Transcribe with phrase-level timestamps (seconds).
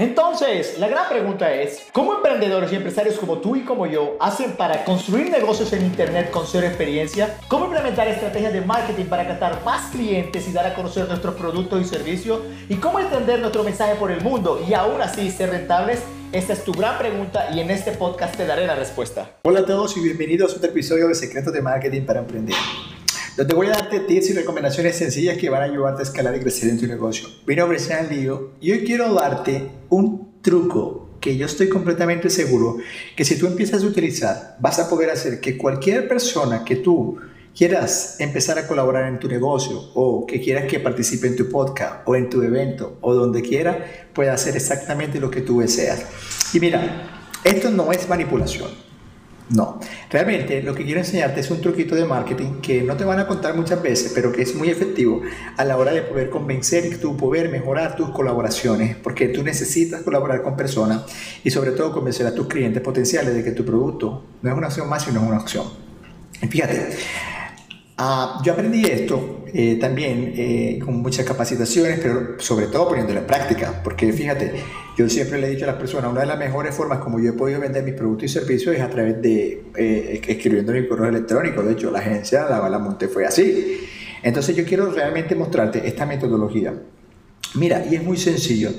[0.00, 4.52] Entonces, la gran pregunta es, ¿cómo emprendedores y empresarios como tú y como yo hacen
[4.52, 7.36] para construir negocios en Internet con cero experiencia?
[7.48, 11.82] ¿Cómo implementar estrategias de marketing para captar más clientes y dar a conocer nuestros productos
[11.82, 12.40] y servicios?
[12.70, 16.00] ¿Y cómo entender nuestro mensaje por el mundo y aún así ser rentables?
[16.32, 19.32] Esta es tu gran pregunta y en este podcast te daré la respuesta.
[19.42, 22.56] Hola a todos y bienvenidos a otro episodio de Secretos de Marketing para Emprender
[23.40, 26.40] donde voy a darte tips y recomendaciones sencillas que van a ayudarte a escalar y
[26.40, 27.26] crecer en tu negocio.
[27.46, 32.28] Mi nombre es Sean Lío y hoy quiero darte un truco que yo estoy completamente
[32.28, 32.76] seguro
[33.16, 37.16] que si tú empiezas a utilizar, vas a poder hacer que cualquier persona que tú
[37.56, 42.06] quieras empezar a colaborar en tu negocio o que quieras que participe en tu podcast
[42.06, 46.04] o en tu evento o donde quiera, pueda hacer exactamente lo que tú deseas.
[46.52, 48.89] Y mira, esto no es manipulación.
[49.50, 53.18] No, realmente lo que quiero enseñarte es un truquito de marketing que no te van
[53.18, 55.22] a contar muchas veces, pero que es muy efectivo
[55.56, 60.02] a la hora de poder convencer y tu poder mejorar tus colaboraciones, porque tú necesitas
[60.02, 61.02] colaborar con personas
[61.42, 64.68] y sobre todo convencer a tus clientes potenciales de que tu producto no es una
[64.68, 65.64] opción más, sino una opción.
[66.48, 66.90] Fíjate,
[68.02, 73.26] Ah, yo aprendí esto eh, también eh, con muchas capacitaciones, pero sobre todo poniéndolo en
[73.26, 74.54] práctica, porque fíjate,
[74.96, 77.28] yo siempre le he dicho a las personas, una de las mejores formas como yo
[77.28, 81.10] he podido vender mis productos y servicios es a través de eh, escribiendo mi correo
[81.10, 81.62] electrónico.
[81.62, 83.86] De hecho, la agencia La Bala Monte fue así.
[84.22, 86.72] Entonces yo quiero realmente mostrarte esta metodología.
[87.54, 88.70] Mira, y es muy sencillo.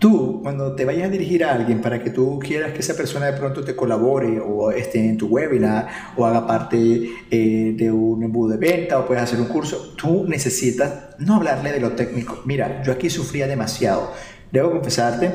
[0.00, 3.26] Tú, cuando te vayas a dirigir a alguien para que tú quieras que esa persona
[3.26, 8.22] de pronto te colabore o esté en tu webinar o haga parte eh, de un
[8.22, 12.40] embudo de venta o puedas hacer un curso, tú necesitas no hablarle de lo técnico.
[12.46, 14.10] Mira, yo aquí sufría demasiado.
[14.50, 15.32] Debo confesarte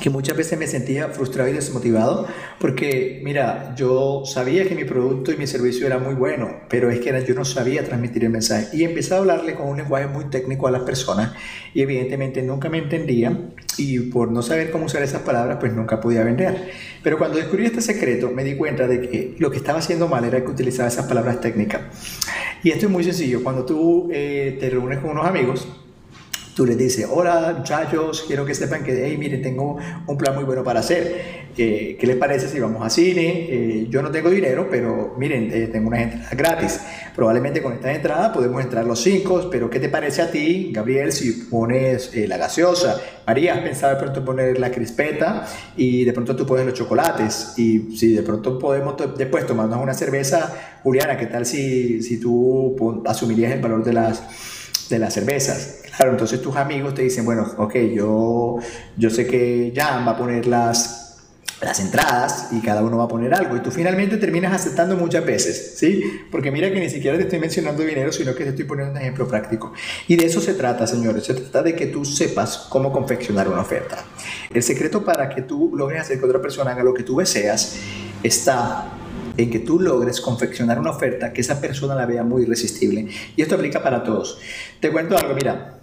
[0.00, 2.26] que muchas veces me sentía frustrado y desmotivado
[2.58, 7.00] porque, mira, yo sabía que mi producto y mi servicio era muy bueno, pero es
[7.00, 10.24] que yo no sabía transmitir el mensaje y empecé a hablarle con un lenguaje muy
[10.26, 11.32] técnico a las personas
[11.74, 16.00] y evidentemente nunca me entendían y por no saber cómo usar esas palabras pues nunca
[16.00, 16.70] podía vender.
[17.02, 20.24] Pero cuando descubrí este secreto me di cuenta de que lo que estaba haciendo mal
[20.24, 21.82] era que utilizaba esas palabras técnicas.
[22.62, 25.66] Y esto es muy sencillo, cuando tú eh, te reúnes con unos amigos,
[26.54, 30.44] tú les dices, hola muchachos, quiero que sepan que, hey, miren, tengo un plan muy
[30.44, 31.42] bueno para hacer.
[31.56, 33.46] Eh, ¿Qué les parece si vamos a cine?
[33.50, 36.80] Eh, yo no tengo dinero, pero miren, eh, tengo unas entradas gratis.
[37.14, 41.12] Probablemente con estas entradas podemos entrar los cinco, pero ¿qué te parece a ti, Gabriel,
[41.12, 43.00] si pones la gaseosa?
[43.26, 45.46] María, ¿has pensado de pronto poner la crispeta
[45.76, 47.54] y de pronto tú pones los chocolates?
[47.58, 53.02] Y si de pronto podemos después tomarnos una cerveza, Juliana, ¿qué tal si, si tú
[53.06, 54.22] asumirías el valor de las,
[54.88, 55.82] de las cervezas?
[55.96, 58.56] Claro, entonces tus amigos te dicen, bueno, ok, yo,
[58.96, 61.02] yo sé que Jan va a poner las,
[61.62, 65.24] las entradas y cada uno va a poner algo y tú finalmente terminas aceptando muchas
[65.24, 66.02] veces, ¿sí?
[66.30, 68.98] Porque mira que ni siquiera te estoy mencionando dinero, sino que te estoy poniendo un
[68.98, 69.72] ejemplo práctico.
[70.08, 73.60] Y de eso se trata, señores, se trata de que tú sepas cómo confeccionar una
[73.60, 74.04] oferta.
[74.52, 77.76] El secreto para que tú logres hacer que otra persona haga lo que tú deseas
[78.22, 79.01] está
[79.36, 83.08] en que tú logres confeccionar una oferta que esa persona la vea muy irresistible.
[83.36, 84.38] Y esto aplica para todos.
[84.80, 85.78] Te cuento algo, mira,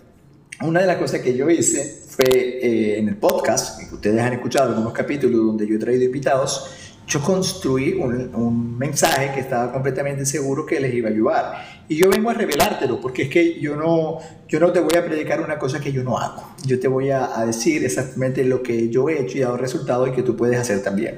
[0.62, 4.34] una de las cosas que yo hice fue eh, en el podcast, que ustedes han
[4.34, 6.70] escuchado algunos capítulos donde yo he traído invitados,
[7.08, 11.78] yo construí un, un, mensaje que estaba completamente seguro que les iba a ayudar.
[11.90, 15.04] Y yo vengo a revelártelo, porque es que yo no, yo no te voy a
[15.04, 16.54] predicar una cosa que yo no hago.
[16.64, 20.12] Yo te voy a, decir exactamente lo que yo he hecho y dado resultados y
[20.12, 21.18] que tú puedes hacer también.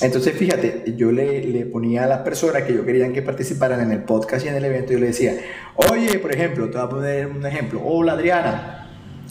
[0.00, 3.90] Entonces, fíjate, yo le, le, ponía a las personas que yo querían que participaran en
[3.90, 5.40] el podcast y en el evento, yo le decía,
[5.74, 8.88] oye, por ejemplo, te voy a poner un ejemplo, hola Adriana,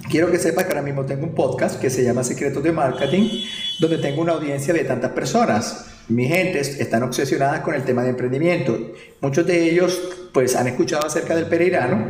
[0.09, 3.45] quiero que sepas que ahora mismo tengo un podcast que se llama Secretos de Marketing,
[3.79, 5.94] donde tengo una audiencia de tantas personas.
[6.07, 8.93] Mi gente están obsesionadas con el tema de emprendimiento.
[9.21, 9.99] Muchos de ellos
[10.33, 12.09] pues han escuchado acerca del pereirano,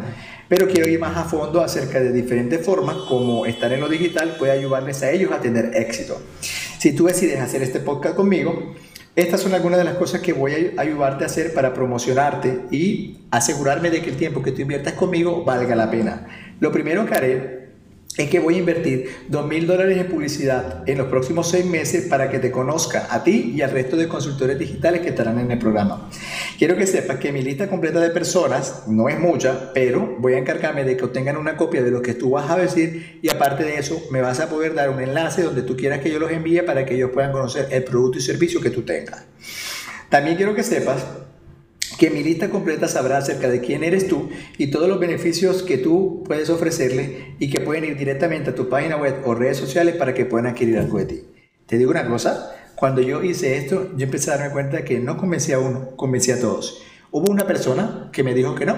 [0.49, 4.35] pero quiero ir más a fondo acerca de diferentes formas como estar en lo digital
[4.37, 6.21] puede ayudarles a ellos a tener éxito.
[6.41, 8.75] Si tú decides hacer este podcast conmigo,
[9.15, 13.19] estas son algunas de las cosas que voy a ayudarte a hacer para promocionarte y
[13.31, 16.27] asegurarme de que el tiempo que tú inviertas conmigo valga la pena.
[16.59, 17.64] Lo primero que haré
[18.17, 22.05] es que voy a invertir dos mil dólares en publicidad en los próximos seis meses
[22.05, 25.51] para que te conozca a ti y al resto de consultores digitales que estarán en
[25.51, 26.09] el programa.
[26.57, 30.37] Quiero que sepas que mi lista completa de personas no es mucha, pero voy a
[30.37, 33.63] encargarme de que obtengan una copia de lo que tú vas a decir y aparte
[33.63, 36.31] de eso me vas a poder dar un enlace donde tú quieras que yo los
[36.31, 39.25] envíe para que ellos puedan conocer el producto y servicio que tú tengas.
[40.09, 41.05] También quiero que sepas
[41.97, 45.77] que mi lista completa sabrá acerca de quién eres tú y todos los beneficios que
[45.77, 49.95] tú puedes ofrecerle y que pueden ir directamente a tu página web o redes sociales
[49.95, 51.21] para que puedan adquirir algo de ti.
[51.65, 55.17] Te digo una cosa, cuando yo hice esto, yo empecé a darme cuenta que no
[55.17, 56.83] convencí a uno, convencí a todos.
[57.11, 58.77] Hubo una persona que me dijo que no,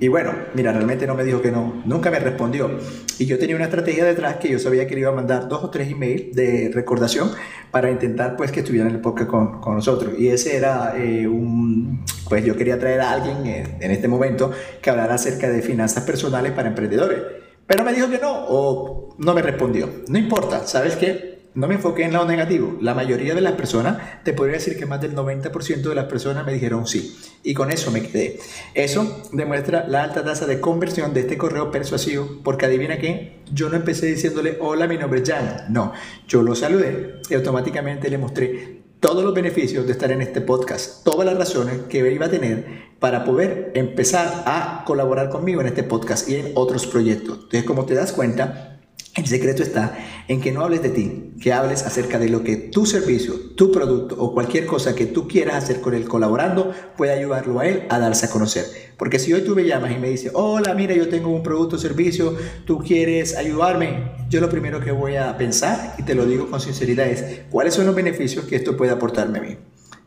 [0.00, 2.70] Y bueno, mira, realmente no me dijo que no, nunca me respondió.
[3.18, 5.62] Y yo tenía una estrategia detrás que yo sabía que le iba a mandar dos
[5.62, 7.30] o tres emails de recordación
[7.70, 10.14] para intentar pues que estuviera en el podcast con, con nosotros.
[10.18, 14.50] Y ese era eh, un, pues yo quería traer a alguien en, en este momento
[14.80, 17.18] que hablara acerca de finanzas personales para emprendedores.
[17.66, 19.88] Pero me dijo que no o no me respondió.
[20.08, 21.29] No importa, ¿sabes qué?
[21.54, 22.76] No me enfoqué en lo negativo.
[22.80, 26.46] La mayoría de las personas, te podría decir que más del 90% de las personas
[26.46, 27.16] me dijeron sí.
[27.42, 28.38] Y con eso me quedé.
[28.74, 33.68] Eso demuestra la alta tasa de conversión de este correo persuasivo, porque adivina qué, yo
[33.68, 35.66] no empecé diciéndole, hola, mi nombre es Jan.
[35.70, 35.92] No,
[36.28, 41.02] yo lo saludé y automáticamente le mostré todos los beneficios de estar en este podcast,
[41.04, 45.82] todas las razones que iba a tener para poder empezar a colaborar conmigo en este
[45.82, 47.38] podcast y en otros proyectos.
[47.44, 48.79] Entonces, como te das cuenta,
[49.16, 49.98] el secreto está
[50.28, 53.72] en que no hables de ti, que hables acerca de lo que tu servicio, tu
[53.72, 57.86] producto o cualquier cosa que tú quieras hacer con él colaborando puede ayudarlo a él
[57.88, 58.64] a darse a conocer.
[58.96, 61.76] Porque si hoy tú me llamas y me dices, hola, mira, yo tengo un producto
[61.76, 62.36] o servicio,
[62.66, 66.60] tú quieres ayudarme, yo lo primero que voy a pensar, y te lo digo con
[66.60, 69.56] sinceridad, es cuáles son los beneficios que esto puede aportarme a mí.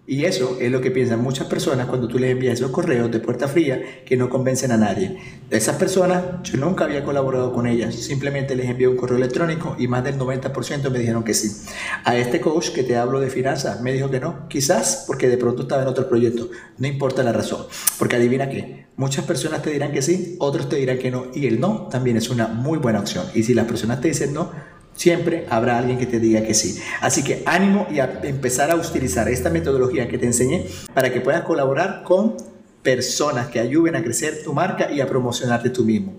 [0.06, 3.22] Y eso es lo que piensan muchas personas cuando tú les envías esos correos de
[3.22, 5.18] puerta fría que no convencen a nadie.
[5.50, 9.78] De esas personas, yo nunca había colaborado con ellas, simplemente les envié un correo electrónico
[9.80, 11.70] y más del 90% me dijeron que sí.
[12.04, 15.38] A este coach que te hablo de finanzas me dijo que no, quizás porque de
[15.38, 17.66] pronto estaba en otro proyecto, no importa la razón,
[17.98, 21.48] porque adivina qué, muchas personas te dirán que sí, otros te dirán que no, y
[21.48, 23.26] el no también es una muy buena opción.
[23.34, 24.52] Y si las personas te dicen no,
[24.95, 26.80] Siempre habrá alguien que te diga que sí.
[27.01, 31.22] Así que ánimo y a empezar a utilizar esta metodología que te enseñé para que
[31.22, 32.36] puedas colaborar con
[32.84, 36.13] personas que ayuden a crecer tu marca y a promocionarte tú mismo.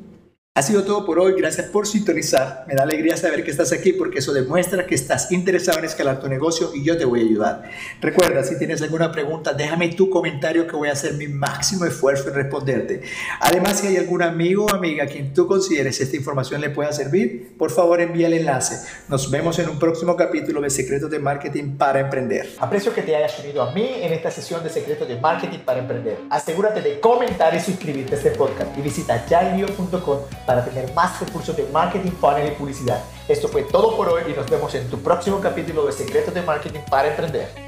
[0.56, 2.64] Ha sido todo por hoy, gracias por sintonizar.
[2.68, 6.20] Me da alegría saber que estás aquí porque eso demuestra que estás interesado en escalar
[6.20, 7.62] tu negocio y yo te voy a ayudar.
[8.00, 12.28] Recuerda, si tienes alguna pregunta, déjame tu comentario que voy a hacer mi máximo esfuerzo
[12.28, 13.02] en responderte.
[13.40, 16.92] Además, si hay algún amigo o amiga a quien tú consideres esta información le pueda
[16.92, 18.76] servir, por favor envía el enlace.
[19.08, 22.48] Nos vemos en un próximo capítulo de Secretos de Marketing para Emprender.
[22.60, 25.80] Aprecio que te hayas unido a mí en esta sesión de Secretos de Marketing para
[25.80, 26.16] Emprender.
[26.30, 31.56] Asegúrate de comentar y suscribirte a este podcast y visita yalio.com para tener más recursos
[31.56, 33.02] de marketing, funnel y publicidad.
[33.28, 36.42] Esto fue todo por hoy y nos vemos en tu próximo capítulo de Secretos de
[36.42, 37.63] Marketing para Emprender.